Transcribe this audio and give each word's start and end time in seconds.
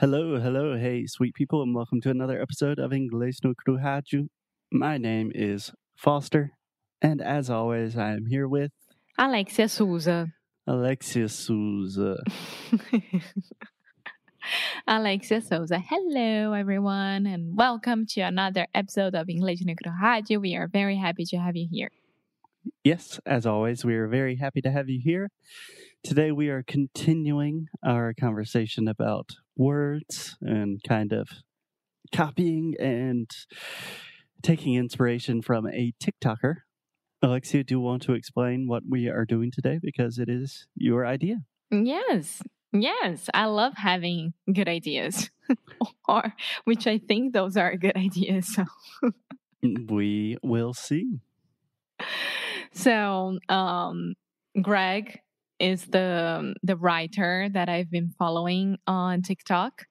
Hello, 0.00 0.40
hello, 0.40 0.76
hey, 0.76 1.06
sweet 1.06 1.36
people, 1.36 1.62
and 1.62 1.72
welcome 1.72 2.00
to 2.00 2.10
another 2.10 2.42
episode 2.42 2.80
of 2.80 2.90
Inglês 2.90 3.36
no 3.44 3.54
Rádio. 3.64 4.26
My 4.72 4.98
name 4.98 5.30
is 5.32 5.70
Foster, 5.94 6.50
and 7.00 7.22
as 7.22 7.48
always, 7.48 7.96
I 7.96 8.10
am 8.10 8.26
here 8.26 8.48
with 8.48 8.72
Alexia 9.16 9.68
Souza. 9.68 10.32
Alexia 10.66 11.28
Souza. 11.28 12.16
Alexia 14.88 15.40
Souza. 15.40 15.78
Hello, 15.78 16.54
everyone, 16.54 17.26
and 17.26 17.56
welcome 17.56 18.04
to 18.06 18.22
another 18.22 18.66
episode 18.74 19.14
of 19.14 19.28
English 19.28 19.60
no 19.62 19.74
Rádio. 19.74 20.40
We 20.40 20.56
are 20.56 20.66
very 20.66 20.96
happy 20.96 21.24
to 21.26 21.36
have 21.36 21.54
you 21.54 21.68
here. 21.70 21.92
Yes, 22.82 23.20
as 23.24 23.46
always, 23.46 23.84
we 23.84 23.94
are 23.94 24.08
very 24.08 24.34
happy 24.34 24.60
to 24.62 24.72
have 24.72 24.88
you 24.88 25.00
here. 25.00 25.30
Today, 26.04 26.32
we 26.32 26.50
are 26.50 26.62
continuing 26.62 27.68
our 27.82 28.12
conversation 28.12 28.88
about 28.88 29.30
words 29.56 30.36
and 30.42 30.78
kind 30.86 31.14
of 31.14 31.30
copying 32.12 32.74
and 32.78 33.30
taking 34.42 34.74
inspiration 34.74 35.40
from 35.40 35.66
a 35.66 35.94
TikToker. 35.98 36.56
Alexia, 37.22 37.64
do 37.64 37.76
you 37.76 37.80
want 37.80 38.02
to 38.02 38.12
explain 38.12 38.66
what 38.68 38.82
we 38.86 39.08
are 39.08 39.24
doing 39.24 39.50
today? 39.50 39.78
Because 39.82 40.18
it 40.18 40.28
is 40.28 40.66
your 40.76 41.06
idea. 41.06 41.36
Yes, 41.70 42.42
yes. 42.70 43.30
I 43.32 43.46
love 43.46 43.72
having 43.76 44.34
good 44.52 44.68
ideas, 44.68 45.30
or 46.06 46.34
which 46.64 46.86
I 46.86 46.98
think 46.98 47.32
those 47.32 47.56
are 47.56 47.78
good 47.78 47.96
ideas. 47.96 48.54
So. 48.54 48.66
we 49.88 50.36
will 50.42 50.74
see. 50.74 51.20
So, 52.72 53.38
um, 53.48 54.16
Greg 54.60 55.20
is 55.58 55.86
the 55.86 56.54
the 56.62 56.76
writer 56.76 57.48
that 57.52 57.68
I've 57.68 57.90
been 57.90 58.10
following 58.18 58.78
on 58.86 59.22
TikTok, 59.22 59.84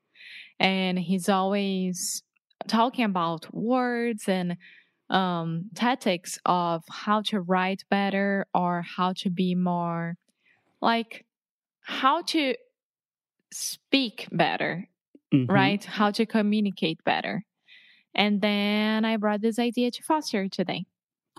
and 0.59 0.99
he's 0.99 1.29
always 1.29 2.23
talking 2.67 3.05
about 3.05 3.53
words 3.53 4.29
and 4.29 4.57
um, 5.09 5.69
tactics 5.75 6.39
of 6.45 6.83
how 6.89 7.21
to 7.23 7.41
write 7.41 7.83
better 7.89 8.47
or 8.53 8.83
how 8.83 9.13
to 9.17 9.29
be 9.29 9.55
more 9.55 10.15
like 10.81 11.25
how 11.81 12.21
to 12.23 12.55
speak 13.51 14.27
better, 14.31 14.89
Mhm. 15.33 15.47
right? 15.49 15.83
How 15.83 16.11
to 16.11 16.25
communicate 16.25 17.03
better. 17.05 17.43
And 18.15 18.41
then 18.41 19.05
I 19.05 19.17
brought 19.17 19.41
this 19.41 19.59
idea 19.59 19.91
to 19.91 20.03
Foster 20.03 20.49
today. 20.49 20.85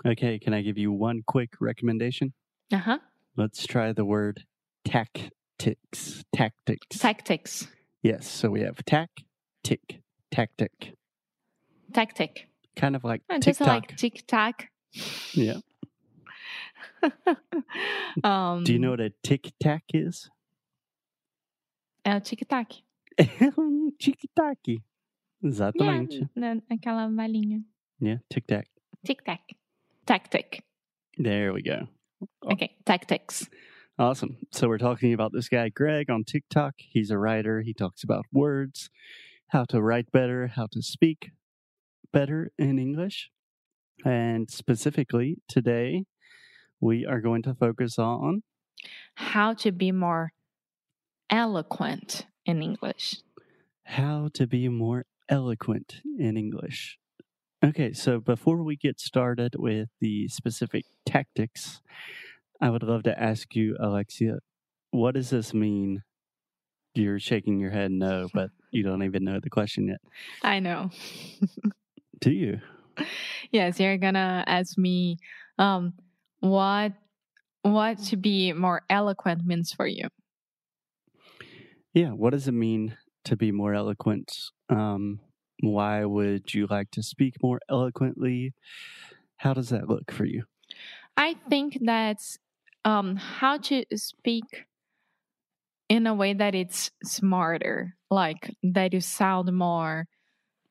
Okay, 0.05 0.39
can 0.39 0.53
I 0.53 0.61
give 0.61 0.77
you 0.77 0.91
one 0.91 1.23
quick 1.27 1.51
recommendation? 1.61 2.33
Uh 2.71 2.77
huh. 2.77 2.99
Let's 3.37 3.65
try 3.67 3.91
the 3.93 4.05
word 4.05 4.45
tactics. 4.85 6.23
Tactics. 6.33 6.97
Tactics. 6.97 7.67
yes, 8.01 8.27
so 8.27 8.49
we 8.49 8.61
have 8.61 8.83
tac, 8.85 9.09
tick, 9.63 10.01
tactic. 10.31 10.93
Tactic. 11.93 12.47
Kind 12.75 12.95
of 12.95 13.03
like 13.03 13.21
Uh, 13.29 13.39
Just 13.39 13.61
like 13.61 13.95
tic 13.97 14.25
tac. 14.27 14.69
yeah. 15.33 15.59
um, 18.23 18.63
Do 18.65 18.73
you 18.73 18.79
know 18.79 18.91
what 18.91 18.99
a 19.01 19.11
tic 19.23 19.53
tac 19.59 19.83
is? 19.93 20.29
É 22.05 22.15
o 22.15 22.19
tic 22.19 22.45
tac. 22.47 22.83
É 23.17 23.57
um 23.57 23.91
Tic-tac. 23.97 24.81
Exatamente. 25.43 26.29
Yeah, 26.35 26.59
aquela 26.69 27.07
balinha. 27.09 27.63
Yeah, 27.99 28.19
tic 28.29 28.45
tac. 28.47 28.67
Tic 29.05 29.23
tac. 29.23 29.41
Tactic. 30.05 30.63
There 31.17 31.53
we 31.53 31.61
go. 31.61 31.87
Okay, 32.51 32.75
tactics. 32.85 33.47
Awesome. 33.97 34.37
So 34.51 34.67
we're 34.67 34.77
talking 34.77 35.13
about 35.13 35.31
this 35.33 35.47
guy, 35.49 35.69
Greg, 35.69 36.09
on 36.09 36.23
TikTok. 36.23 36.75
He's 36.77 37.11
a 37.11 37.17
writer. 37.17 37.61
He 37.61 37.73
talks 37.73 38.03
about 38.03 38.25
words, 38.31 38.89
how 39.49 39.63
to 39.65 39.81
write 39.81 40.11
better, 40.11 40.47
how 40.47 40.67
to 40.73 40.81
speak 40.81 41.31
better 42.11 42.51
in 42.57 42.77
English. 42.77 43.29
And 44.03 44.49
specifically, 44.51 45.37
today, 45.47 46.05
we 46.81 47.05
are 47.05 47.21
going 47.21 47.41
to 47.43 47.53
focus 47.55 47.97
on 47.97 48.43
How 49.15 49.53
to 49.53 49.71
be 49.71 49.91
more 49.91 50.33
eloquent 51.29 52.25
in 52.45 52.61
English. 52.61 53.17
how 53.83 54.29
to 54.33 54.45
be 54.47 54.67
more 54.67 55.05
eloquent 55.29 56.01
in 56.19 56.37
English. 56.37 56.97
Okay, 57.63 57.93
so 57.93 58.19
before 58.19 58.61
we 58.63 58.75
get 58.75 58.99
started 58.99 59.55
with 59.57 59.89
the 60.01 60.27
specific 60.27 60.85
tactics, 61.05 61.81
I 62.61 62.69
would 62.69 62.83
love 62.83 63.03
to 63.03 63.19
ask 63.19 63.55
you, 63.55 63.75
Alexia, 63.79 64.39
what 64.91 65.15
does 65.15 65.29
this 65.29 65.53
mean? 65.53 66.03
You're 66.93 67.19
shaking 67.19 67.59
your 67.59 67.71
head 67.71 67.91
no, 67.91 68.27
but 68.33 68.49
you 68.71 68.83
don't 68.83 69.03
even 69.03 69.23
know 69.23 69.39
the 69.41 69.49
question 69.49 69.87
yet. 69.87 69.99
I 70.43 70.59
know. 70.59 70.91
Do 72.21 72.31
you? 72.31 72.59
yes, 73.51 73.79
you're 73.79 73.97
gonna 73.97 74.43
ask 74.47 74.77
me 74.77 75.17
um 75.57 75.93
what 76.39 76.93
what 77.61 77.97
to 77.97 78.15
be 78.15 78.53
more 78.53 78.83
eloquent 78.89 79.45
means 79.45 79.73
for 79.73 79.87
you. 79.87 80.07
Yeah, 81.93 82.11
what 82.11 82.31
does 82.31 82.47
it 82.47 82.53
mean 82.53 82.97
to 83.25 83.35
be 83.35 83.51
more 83.51 83.73
eloquent? 83.73 84.31
Um, 84.69 85.19
why 85.61 86.05
would 86.05 86.53
you 86.53 86.67
like 86.67 86.91
to 86.91 87.03
speak 87.03 87.35
more 87.41 87.59
eloquently? 87.69 88.53
How 89.37 89.53
does 89.53 89.69
that 89.69 89.89
look 89.89 90.11
for 90.11 90.25
you? 90.25 90.43
I 91.17 91.35
think 91.49 91.77
that's 91.81 92.37
um, 92.83 93.15
how 93.15 93.57
to 93.57 93.85
speak 93.95 94.65
in 95.87 96.07
a 96.07 96.13
way 96.13 96.33
that 96.33 96.55
it's 96.55 96.91
smarter, 97.03 97.95
like 98.09 98.53
that 98.63 98.93
you 98.93 99.01
sound 99.01 99.51
more. 99.55 100.07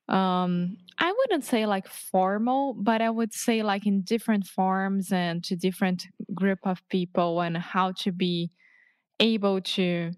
Um, 0.08 0.76
I 0.98 1.12
wouldn't 1.12 1.44
say 1.44 1.66
like 1.66 1.88
formal, 1.88 2.74
but 2.74 3.00
I 3.00 3.10
would 3.10 3.32
say 3.32 3.62
like 3.62 3.86
in 3.86 4.02
different 4.02 4.46
forms 4.46 5.12
and 5.12 5.42
to 5.44 5.56
different 5.56 6.06
group 6.34 6.58
of 6.64 6.86
people, 6.88 7.40
and 7.40 7.56
how 7.56 7.92
to 8.00 8.12
be 8.12 8.50
able 9.20 9.60
to 9.60 10.12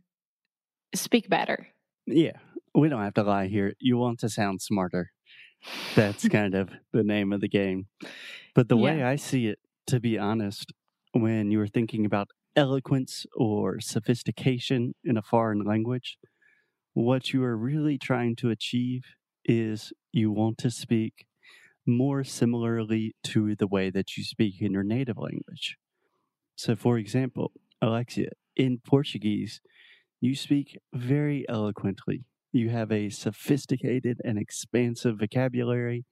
speak 0.95 1.29
better. 1.29 1.69
Yeah, 2.07 2.39
we 2.77 2.89
don't 2.89 3.03
have 3.03 3.15
to 3.15 3.23
lie 3.23 3.47
here. 3.47 3.73
You 3.81 3.97
want 3.97 4.21
to 4.21 4.29
sound 4.29 4.61
smarter. 4.61 5.11
That's 5.95 6.29
kind 6.39 6.55
of 6.55 6.71
the 6.93 7.03
name 7.03 7.33
of 7.33 7.41
the 7.41 7.49
game. 7.49 7.87
But 8.55 8.69
the 8.69 8.77
way 8.77 9.03
I 9.03 9.17
see 9.17 9.49
it, 9.49 9.59
to 9.89 9.99
be 9.99 10.19
honest, 10.19 10.73
when 11.13 11.51
you 11.51 11.59
were 11.59 11.67
thinking 11.67 12.05
about 12.05 12.29
eloquence 12.55 13.27
or 13.35 13.81
sophistication 13.81 14.95
in 15.05 15.17
a 15.17 15.23
foreign 15.23 15.65
language, 15.65 16.19
what 16.95 17.33
you 17.33 17.43
are 17.45 17.57
really 17.57 17.99
trying 17.99 18.37
to 18.37 18.51
achieve 18.51 19.05
is 19.45 19.93
you 20.13 20.31
want 20.31 20.59
to 20.59 20.71
speak 20.71 21.27
more 21.87 22.25
similarly 22.25 23.15
to 23.23 23.55
the 23.55 23.67
way 23.67 23.91
that 23.91 24.17
you 24.17 24.25
speak 24.25 24.61
in 24.61 24.73
your 24.73 24.83
native 24.83 25.19
language. 25.19 25.77
So, 26.57 26.75
for 26.75 26.99
example, 26.99 27.53
Alexia, 27.81 28.31
in 28.57 28.81
Portuguese, 28.85 29.61
you 30.21 30.35
speak 30.35 30.79
very 30.93 31.47
eloquently. 31.49 32.25
You 32.57 32.71
have 32.71 32.91
a 32.91 33.11
sophisticated 33.11 34.19
and 34.25 34.39
expansive 34.39 35.19
vocabulary. 35.19 36.07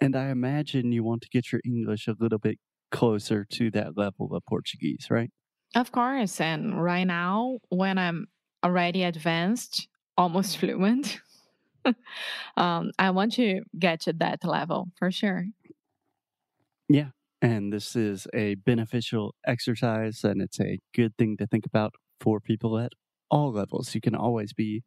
And 0.00 0.14
I 0.14 0.28
imagine 0.28 0.92
you 0.92 1.02
want 1.02 1.22
to 1.22 1.28
get 1.28 1.50
your 1.50 1.60
English 1.64 2.06
a 2.06 2.14
little 2.18 2.38
bit 2.38 2.58
closer 2.92 3.44
to 3.50 3.70
that 3.72 3.96
level 3.96 4.34
of 4.34 4.44
Portuguese, 4.48 5.08
right? 5.10 5.30
Of 5.74 5.90
course, 5.92 6.40
and 6.40 6.80
right 6.82 7.04
now 7.04 7.58
when 7.68 7.98
I'm 7.98 8.26
already 8.64 9.02
advanced, 9.02 9.88
almost 10.16 10.56
fluent, 10.58 11.20
um, 12.56 12.92
I 12.98 13.10
want 13.10 13.32
to 13.32 13.62
get 13.78 14.02
to 14.02 14.12
that 14.14 14.44
level 14.44 14.88
for 14.96 15.10
sure. 15.10 15.46
Yeah. 16.88 17.10
And 17.42 17.72
this 17.72 17.96
is 17.96 18.26
a 18.34 18.54
beneficial 18.54 19.34
exercise 19.46 20.22
and 20.22 20.42
it's 20.42 20.60
a 20.60 20.78
good 20.94 21.16
thing 21.16 21.36
to 21.38 21.46
think 21.46 21.66
about 21.66 21.94
for 22.20 22.38
people 22.38 22.78
at 22.78 22.92
all 23.30 23.52
levels. 23.52 23.94
You 23.94 24.00
can 24.00 24.14
always 24.14 24.52
be 24.52 24.82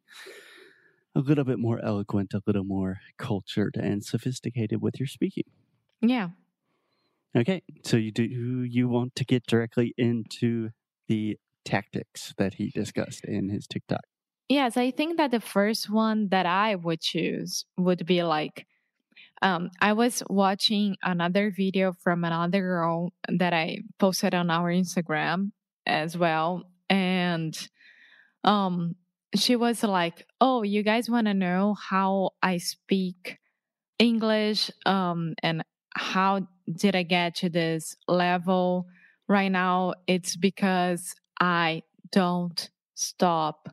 a 1.14 1.20
little 1.20 1.44
bit 1.44 1.58
more 1.58 1.80
eloquent, 1.84 2.34
a 2.34 2.42
little 2.46 2.64
more 2.64 3.00
cultured 3.18 3.76
and 3.76 4.04
sophisticated 4.04 4.82
with 4.82 4.98
your 4.98 5.06
speaking. 5.06 5.44
Yeah. 6.00 6.30
Okay, 7.36 7.62
so 7.84 7.96
you 7.96 8.12
do 8.12 8.22
you 8.22 8.88
want 8.88 9.16
to 9.16 9.24
get 9.24 9.44
directly 9.46 9.92
into 9.98 10.70
the 11.08 11.36
tactics 11.64 12.32
that 12.38 12.54
he 12.54 12.70
discussed 12.70 13.24
in 13.24 13.48
his 13.48 13.66
TikTok? 13.66 14.02
Yes, 14.48 14.76
I 14.76 14.90
think 14.92 15.16
that 15.16 15.30
the 15.30 15.40
first 15.40 15.90
one 15.90 16.28
that 16.28 16.46
I 16.46 16.76
would 16.76 17.00
choose 17.00 17.64
would 17.76 18.06
be 18.06 18.22
like 18.22 18.66
um, 19.42 19.70
I 19.80 19.92
was 19.92 20.22
watching 20.28 20.96
another 21.02 21.50
video 21.50 21.92
from 21.92 22.24
another 22.24 22.60
girl 22.60 23.12
that 23.28 23.52
I 23.52 23.78
posted 23.98 24.34
on 24.34 24.50
our 24.50 24.70
Instagram 24.70 25.50
as 25.86 26.16
well. 26.16 26.64
And 26.88 27.56
um, 28.44 28.96
she 29.34 29.56
was 29.56 29.82
like, 29.82 30.26
Oh, 30.40 30.62
you 30.62 30.82
guys 30.82 31.10
want 31.10 31.26
to 31.26 31.34
know 31.34 31.74
how 31.74 32.30
I 32.42 32.58
speak 32.58 33.38
English 33.98 34.70
um, 34.86 35.34
and 35.42 35.62
how 35.96 36.46
did 36.72 36.96
I 36.96 37.02
get 37.02 37.36
to 37.36 37.48
this 37.48 37.96
level 38.08 38.86
right 39.28 39.50
now? 39.50 39.94
It's 40.06 40.36
because 40.36 41.14
I 41.40 41.82
don't 42.12 42.70
stop 42.94 43.68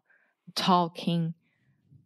talking 0.55 1.33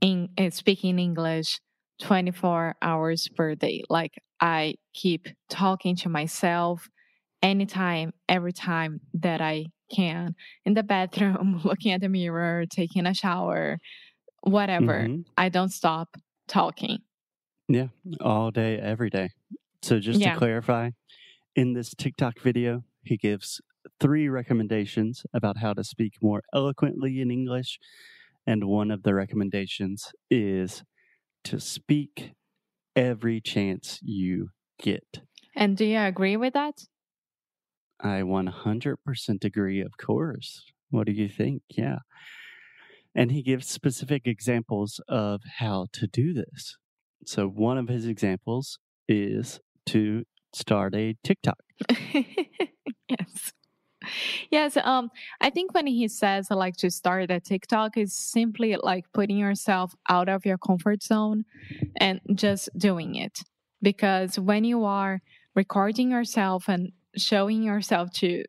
in 0.02 0.30
uh, 0.38 0.50
speaking 0.50 1.00
English 1.00 1.60
24 2.02 2.75
hours 2.81 3.28
per 3.36 3.56
day. 3.56 3.84
Like 3.90 4.13
I 4.42 4.75
keep 4.94 5.28
talking 5.50 5.96
to 5.98 6.10
myself 6.10 6.90
anytime, 7.45 8.13
every 8.27 8.53
time 8.53 9.00
that 9.13 9.42
I 9.42 9.68
can 9.95 10.36
in 10.65 10.74
the 10.74 10.83
bathroom, 10.83 11.62
looking 11.63 11.92
at 11.92 12.01
the 12.01 12.09
mirror, 12.09 12.65
taking 12.69 13.06
a 13.06 13.13
shower, 13.13 13.77
whatever. 14.42 15.07
Mhm. 15.07 15.25
I 15.38 15.50
don't 15.50 15.69
stop 15.71 16.18
talking. 16.47 17.00
Yeah, 17.68 17.88
all 18.21 18.51
day, 18.51 18.77
every 18.80 19.09
day. 19.09 19.30
So, 19.81 20.00
just 20.00 20.21
Yeah. 20.21 20.33
to 20.33 20.39
clarify, 20.39 20.92
in 21.56 21.74
this 21.74 21.94
TikTok 21.95 22.39
video, 22.39 22.83
he 23.03 23.18
gives 23.18 23.62
three 24.00 24.30
recommendations 24.30 25.24
about 25.33 25.57
how 25.57 25.74
to 25.74 25.83
speak 25.83 26.13
more 26.21 26.42
eloquently 26.53 27.21
in 27.21 27.31
English. 27.31 27.80
And 28.47 28.65
one 28.65 28.92
of 28.92 29.03
the 29.03 29.13
recommendations 29.15 30.12
is 30.30 30.83
to 31.45 31.59
speak 31.59 32.33
every 32.95 33.42
chance 33.42 34.00
you 34.03 34.50
get. 34.80 35.21
And 35.56 35.77
do 35.77 35.86
you 35.86 36.00
agree 36.00 36.38
with 36.38 36.53
that? 36.53 36.86
I 38.06 38.22
100% 38.22 39.44
agree, 39.44 39.81
of 39.81 39.98
course. 39.98 40.63
What 40.92 41.07
do 41.07 41.12
you 41.12 41.28
think? 41.28 41.63
Yeah. 41.69 42.00
And 43.16 43.31
he 43.31 43.42
gives 43.42 43.68
specific 43.68 44.28
examples 44.28 45.02
of 45.07 45.42
how 45.57 45.88
to 45.94 46.06
do 46.06 46.31
this. 46.31 46.78
So, 47.25 47.48
one 47.48 47.80
of 47.80 47.88
his 47.88 48.06
examples 48.06 48.78
is 49.07 49.60
to 49.88 50.24
start 50.54 50.94
a 50.94 51.16
TikTok. 51.24 51.57
yes. 53.10 53.52
Yes, 54.52 54.78
um 54.78 55.10
I 55.42 55.50
think 55.50 55.74
when 55.74 55.88
he 55.88 56.07
says 56.07 56.48
I 56.52 56.56
like 56.56 56.75
to 56.78 56.92
start 56.92 57.31
a 57.31 57.40
TikTok 57.40 57.98
is 57.98 58.13
simply 58.13 58.75
like 58.75 59.06
putting 59.13 59.38
yourself 59.38 59.96
out 60.07 60.30
of 60.30 60.46
your 60.46 60.60
comfort 60.60 61.02
zone 61.02 61.46
and 62.00 62.22
just 62.36 62.69
doing 62.78 63.16
it. 63.16 63.40
Because 63.81 64.38
when 64.38 64.63
you 64.63 64.84
are 64.86 65.22
recording 65.56 66.12
yourself 66.12 66.69
and 66.69 66.92
showing 67.17 67.63
yourself 67.63 68.12
to 68.13 68.44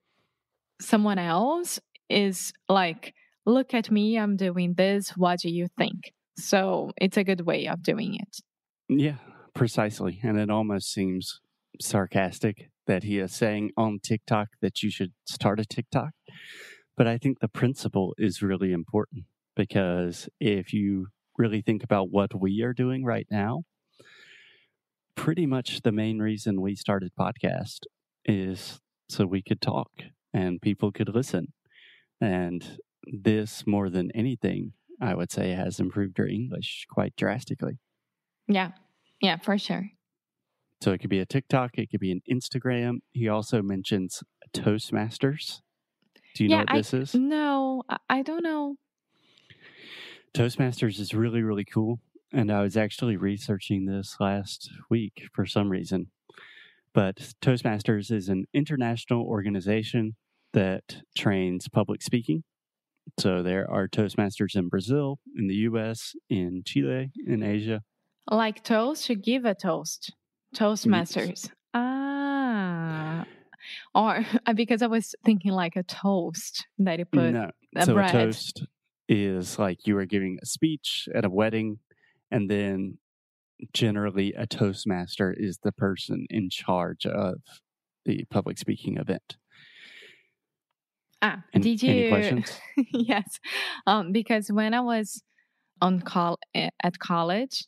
someone 0.80 1.18
else 1.18 1.80
is 2.08 2.52
like 2.68 3.14
look 3.46 3.72
at 3.72 3.90
me, 3.90 4.18
I'm 4.18 4.36
doing 4.36 4.74
this, 4.74 5.10
what 5.10 5.38
do 5.38 5.48
you 5.48 5.68
think? 5.78 6.12
So, 6.36 6.90
it's 7.00 7.16
a 7.16 7.24
good 7.24 7.42
way 7.42 7.66
of 7.66 7.82
doing 7.82 8.16
it. 8.16 8.40
Yeah, 8.88 9.16
precisely. 9.54 10.20
And 10.22 10.38
it 10.38 10.50
almost 10.50 10.92
seems 10.92 11.40
sarcastic 11.80 12.70
that 12.86 13.04
he 13.04 13.18
is 13.18 13.34
saying 13.34 13.70
on 13.76 13.98
TikTok 14.02 14.48
that 14.60 14.82
you 14.82 14.90
should 14.90 15.12
start 15.24 15.60
a 15.60 15.64
TikTok. 15.64 16.10
But 16.96 17.06
I 17.06 17.19
think 17.19 17.40
the 17.40 17.48
principle 17.48 18.14
is 18.19 18.42
really 18.42 18.72
important 18.72 19.24
because 19.54 20.28
if 20.40 20.72
you 20.72 21.08
really 21.38 21.62
think 21.62 21.82
about 21.82 22.10
what 22.10 22.38
we 22.38 22.62
are 22.62 22.72
doing 22.72 23.04
right 23.04 23.26
now, 23.30 23.62
pretty 25.14 25.46
much 25.46 25.82
the 25.82 25.92
main 25.92 26.19
reason 26.19 26.60
we 26.60 26.74
started 26.74 27.12
podcast 27.19 27.80
is 28.26 28.81
so 29.08 29.25
we 29.26 29.43
could 29.43 29.61
talk 29.61 29.90
and 30.34 30.61
people 30.61 30.93
could 30.93 31.08
listen. 31.14 31.52
And 32.20 32.78
this 33.05 33.67
more 33.67 33.88
than 33.88 34.11
anything, 34.14 34.73
I 35.00 35.14
would 35.14 35.31
say 35.31 35.50
has 35.52 35.78
improved 35.81 36.19
our 36.20 36.26
English 36.26 36.87
quite 36.90 37.14
drastically. 37.17 37.78
Yeah. 38.49 38.73
Yeah, 39.20 39.37
for 39.38 39.58
sure. 39.58 39.90
So 40.82 40.93
it 40.93 40.99
could 40.99 41.11
be 41.11 41.20
a 41.20 41.26
TikTok, 41.26 41.78
it 41.78 41.90
could 41.90 42.00
be 42.00 42.12
an 42.12 42.20
Instagram. 42.31 42.96
He 43.12 43.28
also 43.28 43.62
mentions 43.62 44.23
Toastmasters. 44.52 45.61
Do 46.34 46.44
you 46.44 46.50
know 46.50 46.58
what 46.58 46.70
I- 46.72 46.76
this 46.79 46.93
is? 46.93 47.14
No, 47.14 47.82
I 48.11 48.22
don't 48.22 48.43
know. 48.43 48.76
Toastmasters 50.34 50.99
is 51.00 51.14
really, 51.14 51.43
really 51.43 51.64
cool. 51.64 52.00
And 52.32 52.50
I 52.50 52.61
was 52.61 52.76
actually 52.76 53.17
researching 53.17 53.87
this 53.87 54.17
last 54.20 54.70
week 54.90 55.29
for 55.32 55.46
some 55.46 55.70
reason. 55.70 56.11
But 56.96 57.34
Toastmasters 57.43 58.10
is 58.10 58.31
an 58.31 58.46
international 58.54 59.22
organization 59.22 60.16
that 60.54 61.02
trains 61.14 61.69
public 61.69 62.00
speaking. 62.00 62.43
So 63.20 63.43
there 63.43 63.70
are 63.70 63.87
Toastmasters 63.87 64.56
in 64.56 64.70
Brazil, 64.70 65.19
in 65.37 65.46
the 65.46 65.56
US, 65.69 66.14
in 66.31 66.62
Chile, 66.64 67.10
in 67.26 67.43
Asia. 67.43 67.82
Like 68.31 68.64
toast, 68.64 69.10
you 69.10 69.14
give 69.14 69.44
a 69.44 69.54
toast. 69.54 70.14
Toastmasters. 70.56 71.50
Ah. 71.75 73.26
Or 73.94 74.25
because 74.54 74.81
I 74.81 74.87
was 74.87 75.14
thinking 75.22 75.52
like 75.52 75.76
a 75.76 75.82
toast 75.82 76.66
that 76.78 76.98
you 76.98 77.04
put 77.04 77.34
no. 77.34 77.50
a 77.76 77.84
so 77.84 77.93
bread. 77.93 78.08
a 78.08 78.12
toast 78.25 78.64
is 79.06 79.58
like 79.58 79.87
you 79.87 79.98
are 79.98 80.06
giving 80.06 80.38
a 80.43 80.46
speech 80.46 81.10
at 81.14 81.26
a 81.26 81.31
wedding, 81.31 81.78
and 82.31 82.50
then 82.50 82.96
generally 83.73 84.32
a 84.35 84.47
toastmaster 84.47 85.35
is 85.37 85.58
the 85.62 85.73
person 85.73 86.26
in 86.31 86.50
charge 86.50 87.06
of 87.06 87.37
the 88.05 88.25
public 88.31 88.58
speaking 88.58 88.97
event. 88.99 89.37
Ah, 91.23 91.43
An- 91.55 91.62
did 91.62 91.82
you? 91.82 91.91
Any 91.91 92.08
questions? 92.11 92.53
yes. 92.93 93.38
Um, 93.87 94.12
because 94.12 94.50
when 94.53 94.75
I 94.75 94.81
was 94.81 95.23
on 95.81 96.03
eh, 96.55 96.70
at 96.82 96.99
college, 96.99 97.64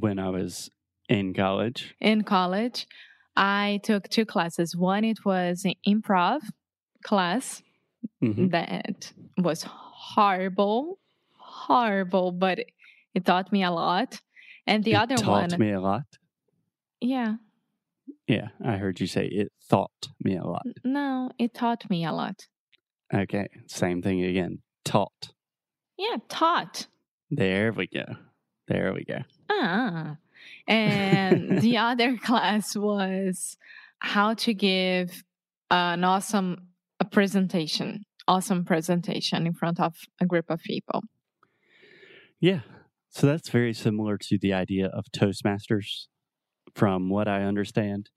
when 0.00 0.18
I 0.18 0.30
was 0.30 0.70
in 1.08 1.34
college, 1.34 1.94
in 2.00 2.22
college, 2.22 2.86
I 3.36 3.80
took 3.82 4.08
two 4.08 4.24
classes. 4.24 4.76
One 4.76 5.04
it 5.04 5.24
was 5.24 5.64
an 5.64 5.74
improv 5.86 6.40
class 7.04 7.62
Mhm. 8.22 8.50
that 8.52 9.12
was 9.38 9.64
horrible, 9.68 10.98
horrible, 11.36 12.32
but 12.32 12.60
it, 12.60 12.70
it 13.14 13.24
taught 13.24 13.52
me 13.52 13.62
a 13.64 13.70
lot. 13.70 14.20
And 14.66 14.84
the 14.84 14.92
it 14.92 14.96
other 14.96 15.16
taught 15.16 15.28
one, 15.30 15.48
taught 15.50 15.58
me 15.58 15.72
a 15.72 15.80
lot. 15.80 16.02
yeah, 17.00 17.34
Yeah, 18.28 18.48
I 18.64 18.76
heard 18.76 19.00
you 19.00 19.06
say 19.06 19.26
it 19.26 19.52
taught 19.68 20.08
me 20.22 20.36
a 20.36 20.44
lot. 20.44 20.66
no, 20.84 21.30
it 21.38 21.54
taught 21.54 21.88
me 21.90 22.04
a 22.04 22.12
lot. 22.12 22.46
Okay, 23.12 23.48
same 23.66 24.02
thing 24.02 24.22
again. 24.24 24.62
Taught. 24.84 25.32
Yeah, 25.98 26.16
taught. 26.28 26.86
There 27.30 27.72
we 27.72 27.86
go. 27.86 28.04
There 28.68 28.92
we 28.94 29.04
go. 29.04 29.18
Ah. 29.50 30.16
And 30.66 31.60
the 31.66 31.76
other 31.78 32.16
class 32.24 32.74
was 32.76 33.56
how 33.98 34.34
to 34.34 34.54
give 34.54 35.22
an 35.70 36.04
awesome 36.04 36.68
a 37.00 37.04
presentation, 37.04 38.04
awesome 38.28 38.64
presentation 38.64 39.46
in 39.46 39.54
front 39.54 39.80
of 39.80 39.94
a 40.20 40.26
group 40.26 40.46
of 40.50 40.60
people. 40.62 41.02
Yeah. 42.40 42.60
So 43.14 43.26
that's 43.26 43.50
very 43.50 43.74
similar 43.74 44.16
to 44.16 44.38
the 44.38 44.54
idea 44.54 44.86
of 44.86 45.04
Toastmasters, 45.12 46.06
from 46.74 47.10
what 47.10 47.28
I 47.28 47.42
understand. 47.42 48.08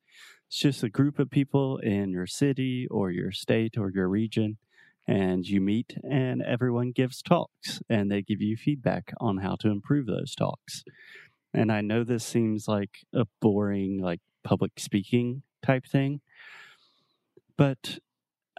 It's 0.47 0.57
just 0.57 0.83
a 0.83 0.89
group 0.89 1.19
of 1.19 1.29
people 1.29 1.79
in 1.79 2.11
your 2.11 2.27
city 2.27 2.87
or 2.89 3.11
your 3.11 3.33
state 3.33 3.77
or 3.77 3.91
your 3.91 4.07
region, 4.07 4.57
and 5.05 5.45
you 5.45 5.59
meet 5.59 5.97
and 6.09 6.41
everyone 6.41 6.91
gives 6.91 7.21
talks 7.21 7.81
and 7.89 8.09
they 8.09 8.21
give 8.21 8.41
you 8.41 8.55
feedback 8.55 9.13
on 9.19 9.39
how 9.39 9.57
to 9.57 9.69
improve 9.69 10.05
those 10.05 10.33
talks. 10.33 10.85
And 11.53 11.73
I 11.73 11.81
know 11.81 12.05
this 12.05 12.23
seems 12.23 12.65
like 12.65 12.99
a 13.13 13.27
boring, 13.41 13.99
like 14.01 14.21
public 14.45 14.79
speaking 14.79 15.43
type 15.61 15.85
thing, 15.85 16.21
but 17.57 17.99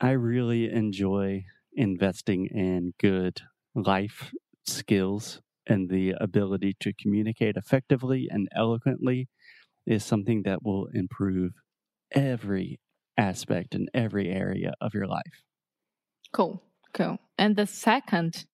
I 0.02 0.10
really 0.10 0.70
enjoy 0.70 1.46
investing 1.72 2.46
in 2.46 2.92
good 2.98 3.40
life 3.74 4.34
skills 4.66 5.40
and 5.66 5.88
the 5.88 6.14
ability 6.20 6.76
to 6.80 6.92
communicate 6.92 7.56
effectively 7.56 8.28
and 8.30 8.48
eloquently 8.54 9.28
is 9.86 10.04
something 10.04 10.42
that 10.44 10.62
will 10.62 10.88
improve 10.92 11.52
every 12.12 12.78
aspect 13.16 13.74
and 13.74 13.88
every 13.94 14.30
area 14.30 14.74
of 14.80 14.94
your 14.94 15.06
life. 15.06 15.42
Cool, 16.32 16.62
cool. 16.92 17.18
And 17.38 17.56
the 17.56 17.66
second 17.66 18.46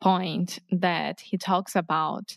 point 0.00 0.58
that 0.70 1.20
he 1.20 1.38
talks 1.38 1.76
about 1.76 2.36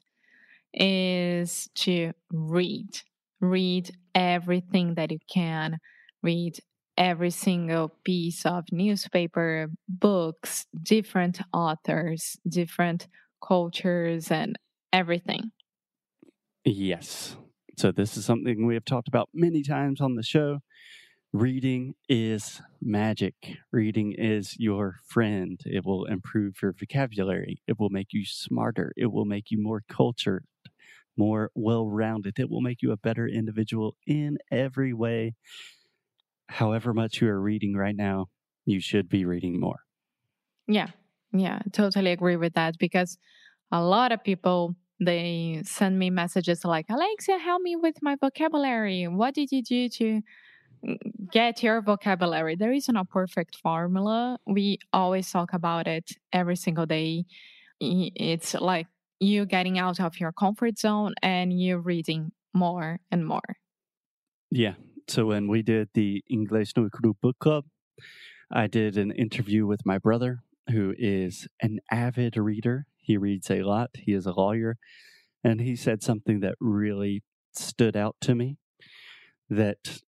is 0.74 1.70
to 1.76 2.12
read. 2.32 3.02
Read 3.42 3.92
everything 4.14 4.96
that 4.96 5.12
you 5.12 5.20
can. 5.32 5.80
Read 6.22 6.60
every 6.98 7.30
single 7.30 7.90
piece 8.04 8.46
of 8.46 8.66
newspaper, 8.72 9.68
books, 9.88 10.66
different 10.82 11.42
authors, 11.54 12.38
different 12.48 13.08
cultures, 13.46 14.32
and 14.32 14.58
everything. 14.94 15.52
Yes. 16.64 17.36
So, 17.78 17.92
this 17.92 18.18
is 18.18 18.26
something 18.26 18.66
we 18.66 18.74
have 18.74 18.86
talked 18.86 19.08
about 19.08 19.30
many 19.34 19.62
times 19.62 20.02
on 20.02 20.16
the 20.16 20.24
show. 20.24 20.60
Reading 21.34 21.96
is 22.08 22.62
magic. 22.82 23.36
Reading 23.72 24.14
is 24.18 24.56
your 24.58 24.96
friend. 25.06 25.60
It 25.66 25.86
will 25.86 26.06
improve 26.06 26.56
your 26.62 26.72
vocabulary. 26.72 27.62
It 27.68 27.78
will 27.78 27.90
make 27.90 28.08
you 28.14 28.24
smarter. 28.26 28.94
It 28.96 29.12
will 29.12 29.26
make 29.26 29.52
you 29.52 29.62
more 29.62 29.84
cultured, 29.90 30.46
more 31.18 31.52
well 31.54 31.90
rounded. 31.90 32.40
It 32.40 32.50
will 32.50 32.62
make 32.62 32.82
you 32.82 32.94
a 32.94 32.98
better 32.98 33.28
individual 33.28 33.98
in 34.08 34.38
every 34.50 34.94
way. 34.94 35.36
However, 36.48 36.94
much 36.94 37.22
you 37.22 37.28
are 37.28 37.42
reading 37.42 37.76
right 37.76 37.96
now, 37.96 38.28
you 38.66 38.80
should 38.80 39.10
be 39.10 39.26
reading 39.26 39.60
more. 39.60 39.80
Yeah, 40.68 40.88
yeah, 41.36 41.60
totally 41.72 42.12
agree 42.12 42.38
with 42.38 42.54
that 42.54 42.78
because 42.78 43.18
a 43.72 43.82
lot 43.82 44.12
of 44.12 44.24
people 44.24 44.76
they 45.00 45.62
send 45.66 46.00
me 46.00 46.10
messages 46.10 46.64
like, 46.64 46.86
Alexia, 46.90 47.38
help 47.38 47.62
me 47.62 47.76
with 47.76 47.96
my 48.02 48.16
vocabulary. 48.16 49.08
What 49.08 49.34
did 49.34 49.52
you 49.52 49.62
do 49.62 49.90
to 49.90 50.22
get 51.32 51.62
your 51.62 51.82
vocabulary? 51.82 52.56
There 52.56 52.72
isn't 52.72 52.96
a 52.96 53.04
perfect 53.04 53.58
formula. 53.58 54.38
We 54.48 54.80
always 54.94 55.30
talk 55.30 55.54
about 55.54 55.88
it 55.88 56.12
every 56.32 56.56
single 56.56 56.86
day. 56.86 57.26
It's 57.82 58.54
like 58.54 58.88
you 59.20 59.46
getting 59.46 59.78
out 59.80 60.00
of 60.00 60.20
your 60.20 60.32
comfort 60.32 60.80
zone 60.80 61.14
and 61.22 61.52
you 61.52 61.78
reading 61.78 62.32
more 62.54 63.00
and 63.12 63.26
more. 63.28 63.58
Yeah. 64.52 64.76
So 65.08 65.26
when 65.26 65.48
we 65.48 65.62
did 65.62 65.90
the 65.94 66.24
English 66.30 66.72
no 66.78 66.90
Cru 66.90 67.16
book 67.22 67.38
club, 67.40 67.66
I 68.52 68.68
did 68.68 68.98
an 68.98 69.12
interview 69.12 69.66
with 69.66 69.86
my 69.86 69.98
brother, 69.98 70.44
who 70.70 70.94
is 70.98 71.48
an 71.62 71.80
avid 71.92 72.38
reader. 72.38 72.86
He 72.98 73.18
reads 73.18 73.50
a 73.52 73.64
lot. 73.64 73.92
He 73.94 74.14
is 74.14 74.26
a 74.26 74.34
lawyer. 74.34 74.78
And 75.44 75.62
he 75.62 75.76
said 75.76 76.02
something 76.02 76.40
that 76.40 76.56
really 76.60 77.24
stood 77.54 77.96
out 77.96 78.16
to 78.22 78.36
me 78.36 78.58
that 79.50 80.02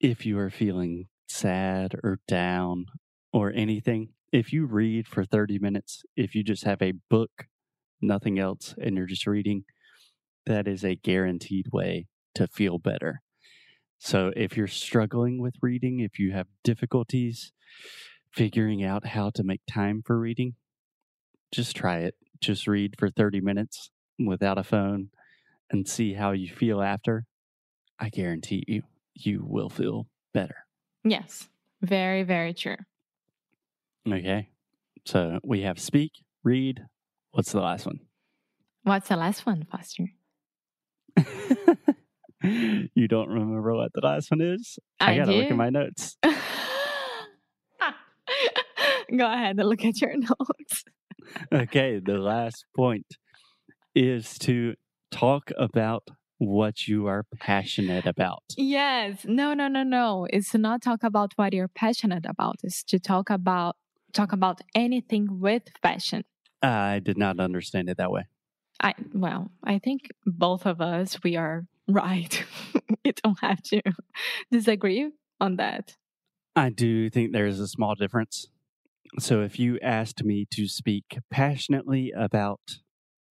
if 0.00 0.26
you 0.26 0.38
are 0.38 0.50
feeling 0.50 1.06
sad 1.28 1.94
or 2.02 2.18
down 2.26 2.86
or 3.32 3.52
anything, 3.52 4.08
if 4.32 4.52
you 4.52 4.66
read 4.66 5.06
for 5.06 5.24
30 5.24 5.58
minutes, 5.58 6.02
if 6.16 6.34
you 6.34 6.42
just 6.42 6.64
have 6.64 6.82
a 6.82 6.94
book, 7.08 7.46
nothing 8.00 8.38
else, 8.38 8.74
and 8.80 8.96
you're 8.96 9.06
just 9.06 9.26
reading, 9.26 9.64
that 10.46 10.66
is 10.66 10.84
a 10.84 10.96
guaranteed 10.96 11.66
way 11.72 12.06
to 12.34 12.46
feel 12.46 12.78
better. 12.78 13.22
So 13.98 14.32
if 14.36 14.56
you're 14.56 14.66
struggling 14.66 15.40
with 15.40 15.54
reading, 15.60 16.00
if 16.00 16.18
you 16.18 16.32
have 16.32 16.46
difficulties 16.62 17.52
figuring 18.32 18.84
out 18.84 19.06
how 19.06 19.30
to 19.30 19.42
make 19.42 19.60
time 19.70 20.02
for 20.04 20.18
reading, 20.18 20.54
just 21.52 21.76
try 21.76 21.98
it. 21.98 22.14
Just 22.40 22.66
read 22.66 22.94
for 22.98 23.10
30 23.10 23.40
minutes 23.40 23.90
without 24.18 24.58
a 24.58 24.64
phone 24.64 25.08
and 25.70 25.88
see 25.88 26.14
how 26.14 26.32
you 26.32 26.48
feel 26.48 26.80
after. 26.80 27.24
I 27.98 28.10
guarantee 28.10 28.64
you, 28.68 28.82
you 29.14 29.44
will 29.44 29.68
feel 29.68 30.06
better. 30.32 30.66
Yes, 31.04 31.48
very, 31.82 32.22
very 32.22 32.54
true. 32.54 32.76
Okay. 34.08 34.48
So 35.04 35.40
we 35.42 35.62
have 35.62 35.78
speak, 35.78 36.12
read. 36.44 36.84
What's 37.32 37.52
the 37.52 37.60
last 37.60 37.86
one? 37.86 38.00
What's 38.84 39.08
the 39.08 39.16
last 39.16 39.44
one, 39.44 39.66
Foster? 39.70 40.10
you 42.42 43.08
don't 43.08 43.28
remember 43.28 43.74
what 43.74 43.92
the 43.92 44.00
last 44.02 44.30
one 44.30 44.40
is? 44.40 44.78
I, 45.00 45.12
I 45.12 45.16
gotta 45.16 45.32
do. 45.32 45.38
look 45.38 45.50
at 45.50 45.56
my 45.56 45.70
notes. 45.70 46.16
Go 49.16 49.26
ahead 49.30 49.58
and 49.58 49.68
look 49.68 49.84
at 49.84 50.00
your 50.00 50.16
notes. 50.16 50.84
okay, 51.52 52.00
the 52.04 52.18
last 52.18 52.64
point 52.76 53.06
is 53.94 54.38
to 54.38 54.74
talk 55.10 55.50
about 55.58 56.08
what 56.38 56.86
you 56.86 57.06
are 57.06 57.24
passionate 57.40 58.06
about. 58.06 58.42
Yes. 58.56 59.24
No, 59.24 59.54
no, 59.54 59.66
no, 59.68 59.82
no. 59.82 60.26
It's 60.30 60.50
to 60.50 60.58
not 60.58 60.82
talk 60.82 61.02
about 61.02 61.32
what 61.36 61.52
you're 61.52 61.68
passionate 61.68 62.24
about. 62.26 62.56
It's 62.62 62.84
to 62.84 62.98
talk 62.98 63.28
about 63.30 63.76
talk 64.12 64.32
about 64.32 64.60
anything 64.74 65.40
with 65.40 65.64
passion. 65.82 66.24
I 66.62 67.00
did 67.00 67.18
not 67.18 67.40
understand 67.40 67.88
it 67.88 67.96
that 67.98 68.10
way. 68.10 68.26
I 68.80 68.94
well, 69.12 69.50
I 69.64 69.78
think 69.78 70.10
both 70.24 70.64
of 70.66 70.80
us 70.80 71.22
we 71.22 71.36
are 71.36 71.66
right. 71.88 72.44
we 73.04 73.12
don't 73.22 73.38
have 73.40 73.62
to 73.64 73.82
disagree 74.50 75.10
on 75.40 75.56
that. 75.56 75.96
I 76.54 76.70
do 76.70 77.10
think 77.10 77.32
there's 77.32 77.60
a 77.60 77.68
small 77.68 77.94
difference. 77.94 78.46
So 79.18 79.42
if 79.42 79.58
you 79.58 79.78
asked 79.82 80.24
me 80.24 80.46
to 80.52 80.68
speak 80.68 81.18
passionately 81.30 82.12
about 82.16 82.60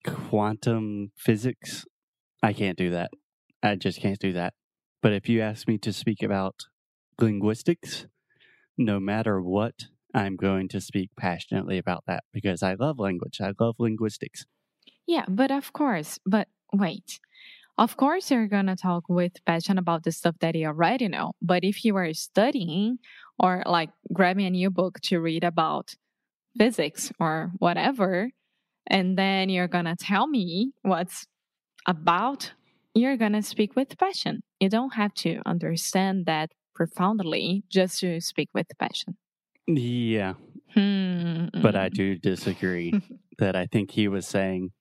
quantum 0.05 1.11
physics, 1.17 1.85
I 2.41 2.53
can't 2.53 2.77
do 2.77 2.89
that. 2.91 3.11
I 3.63 3.75
just 3.75 4.01
can't 4.01 4.19
do 4.19 4.33
that. 4.33 4.53
But 5.01 5.13
if 5.13 5.29
you 5.29 5.41
ask 5.41 5.67
me 5.67 5.77
to 5.79 5.93
speak 5.93 6.23
about 6.23 6.55
linguistics, 7.19 8.07
no 8.77 8.99
matter 8.99 9.41
what, 9.41 9.85
I'm 10.13 10.35
going 10.35 10.67
to 10.69 10.81
speak 10.81 11.09
passionately 11.17 11.77
about 11.77 12.03
that 12.07 12.23
because 12.33 12.63
I 12.63 12.73
love 12.73 12.99
language. 12.99 13.39
I 13.41 13.53
love 13.59 13.75
linguistics. 13.79 14.45
Yeah, 15.05 15.25
but 15.27 15.51
of 15.51 15.73
course, 15.73 16.19
but 16.25 16.47
wait. 16.73 17.19
Of 17.77 17.95
course, 17.95 18.31
you're 18.31 18.47
going 18.47 18.65
to 18.65 18.75
talk 18.75 19.03
with 19.07 19.33
passion 19.45 19.77
about 19.77 20.03
the 20.03 20.11
stuff 20.11 20.35
that 20.41 20.55
you 20.55 20.65
already 20.65 21.07
know. 21.07 21.33
But 21.43 21.63
if 21.63 21.85
you 21.85 21.95
are 21.95 22.11
studying 22.13 22.97
or 23.39 23.63
like 23.65 23.89
grabbing 24.13 24.45
a 24.45 24.49
new 24.49 24.69
book 24.69 24.99
to 25.01 25.19
read 25.19 25.43
about 25.43 25.95
physics 26.57 27.11
or 27.19 27.51
whatever, 27.59 28.31
and 28.87 29.17
then 29.17 29.49
you're 29.49 29.67
going 29.67 29.85
to 29.85 29.95
tell 29.95 30.27
me 30.27 30.71
what's 30.81 31.25
about, 31.87 32.53
you're 32.93 33.17
going 33.17 33.33
to 33.33 33.43
speak 33.43 33.75
with 33.75 33.97
passion. 33.97 34.41
You 34.59 34.69
don't 34.69 34.93
have 34.95 35.13
to 35.15 35.41
understand 35.45 36.25
that 36.25 36.51
profoundly 36.75 37.63
just 37.69 37.99
to 38.01 38.19
speak 38.21 38.49
with 38.53 38.67
passion. 38.79 39.17
Yeah, 39.67 40.33
Hmm. 40.73 41.47
but 41.61 41.75
I 41.75 41.89
do 41.89 42.17
disagree 42.17 42.93
that 43.39 43.55
I 43.55 43.65
think 43.65 43.91
he 43.91 44.07
was 44.07 44.27
saying 44.27 44.71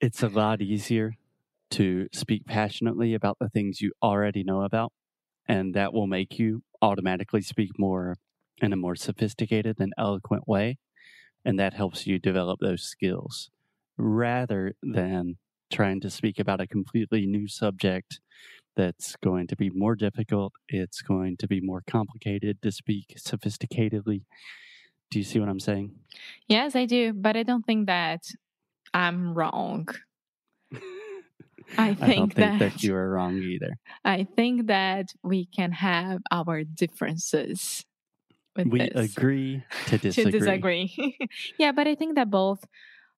it's 0.00 0.22
a 0.22 0.28
lot 0.28 0.60
easier 0.60 1.14
to 1.72 2.08
speak 2.12 2.46
passionately 2.46 3.14
about 3.14 3.36
the 3.40 3.48
things 3.48 3.80
you 3.80 3.92
already 4.02 4.44
know 4.44 4.62
about, 4.62 4.92
and 5.46 5.74
that 5.74 5.92
will 5.92 6.06
make 6.06 6.38
you 6.38 6.62
automatically 6.82 7.42
speak 7.42 7.78
more 7.78 8.16
in 8.58 8.72
a 8.72 8.76
more 8.76 8.96
sophisticated 8.96 9.80
and 9.80 9.92
eloquent 9.98 10.46
way, 10.46 10.78
and 11.44 11.58
that 11.58 11.74
helps 11.74 12.06
you 12.06 12.18
develop 12.18 12.60
those 12.60 12.82
skills 12.82 13.50
rather 13.96 14.74
than 14.82 15.36
trying 15.70 16.00
to 16.00 16.10
speak 16.10 16.38
about 16.38 16.60
a 16.60 16.66
completely 16.66 17.26
new 17.26 17.48
subject 17.48 18.20
that's 18.76 19.16
going 19.16 19.46
to 19.46 19.56
be 19.56 19.70
more 19.70 19.94
difficult. 19.94 20.52
It's 20.68 21.00
going 21.00 21.36
to 21.38 21.46
be 21.46 21.60
more 21.60 21.82
complicated 21.86 22.60
to 22.62 22.72
speak 22.72 23.16
sophisticatedly. 23.18 24.22
Do 25.10 25.18
you 25.18 25.24
see 25.24 25.38
what 25.38 25.48
I'm 25.48 25.60
saying? 25.60 25.92
Yes, 26.48 26.74
I 26.74 26.86
do, 26.86 27.12
but 27.12 27.36
I 27.36 27.44
don't 27.44 27.64
think 27.64 27.86
that 27.86 28.22
I'm 28.92 29.34
wrong. 29.34 29.88
I 31.78 31.90
I 31.90 31.94
think 31.94 32.16
don't 32.16 32.34
think 32.34 32.34
that, 32.34 32.58
that 32.58 32.82
you 32.82 32.94
are 32.94 33.10
wrong 33.10 33.36
either. 33.38 33.76
I 34.04 34.24
think 34.36 34.66
that 34.68 35.12
we 35.22 35.46
can 35.46 35.72
have 35.72 36.20
our 36.30 36.64
differences 36.64 37.84
with 38.56 38.68
We 38.68 38.78
this. 38.90 39.16
agree 39.16 39.62
to 39.86 39.98
disagree. 39.98 40.32
to 40.32 40.38
disagree. 40.38 41.18
yeah, 41.58 41.72
but 41.72 41.86
I 41.86 41.94
think 41.94 42.14
that 42.16 42.30
both 42.30 42.64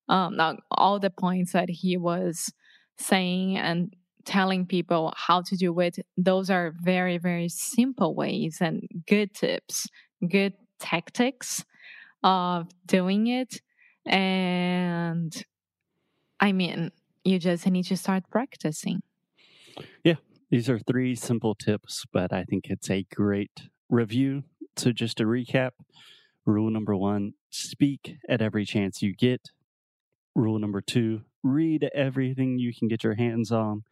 um 0.08 0.38
all 0.70 0.98
the 1.00 1.10
points 1.10 1.52
that 1.52 1.68
he 1.68 1.96
was 1.96 2.52
saying 2.98 3.56
and 3.58 3.94
telling 4.24 4.66
people 4.66 5.12
how 5.16 5.40
to 5.42 5.56
do 5.56 5.78
it, 5.80 5.98
those 6.16 6.50
are 6.50 6.74
very, 6.82 7.16
very 7.18 7.48
simple 7.48 8.14
ways 8.14 8.58
and 8.60 8.88
good 9.06 9.32
tips, 9.34 9.88
good 10.28 10.52
tactics 10.80 11.64
of 12.24 12.66
doing 12.86 13.28
it. 13.28 13.60
And 14.04 15.32
I 16.40 16.52
mean, 16.52 16.90
you 17.26 17.38
just 17.38 17.66
need 17.66 17.84
to 17.84 17.96
start 17.96 18.24
practicing. 18.30 19.02
Yeah. 20.04 20.14
These 20.50 20.70
are 20.70 20.78
three 20.78 21.16
simple 21.16 21.54
tips, 21.56 22.04
but 22.12 22.32
I 22.32 22.44
think 22.44 22.66
it's 22.70 22.88
a 22.88 23.04
great 23.14 23.68
review. 23.90 24.44
So, 24.76 24.92
just 24.92 25.16
to 25.18 25.24
recap 25.24 25.70
rule 26.44 26.70
number 26.70 26.94
one 26.94 27.32
speak 27.50 28.16
at 28.28 28.40
every 28.40 28.64
chance 28.64 29.02
you 29.02 29.14
get. 29.14 29.50
Rule 30.34 30.58
number 30.58 30.80
two 30.80 31.22
read 31.42 31.88
everything 31.94 32.58
you 32.58 32.72
can 32.76 32.88
get 32.88 33.02
your 33.02 33.14
hands 33.14 33.50
on. 33.50 33.82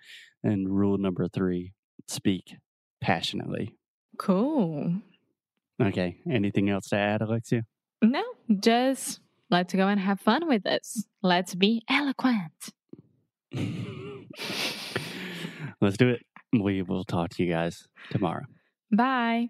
And 0.43 0.69
rule 0.69 0.99
number 0.99 1.27
three 1.29 1.73
speak 2.07 2.57
passionately. 3.01 3.75
Cool. 4.19 4.95
Okay. 5.83 6.19
Anything 6.31 6.71
else 6.71 6.89
to 6.91 6.97
add, 6.97 7.23
Alexia? 7.23 7.63
No, 8.03 8.23
just 8.61 9.21
let's 9.51 9.75
go 9.75 9.89
and 9.89 9.99
have 9.99 10.21
fun 10.21 10.47
with 10.47 10.63
this. 10.63 11.05
Let's 11.23 11.55
be 11.55 11.83
eloquent. 11.89 12.53
Let's 15.81 15.97
do 15.97 16.09
it. 16.09 16.23
We 16.53 16.83
will 16.83 17.05
talk 17.05 17.31
to 17.31 17.45
you 17.45 17.53
guys 17.53 17.87
tomorrow. 18.11 18.45
Bye. 18.91 19.49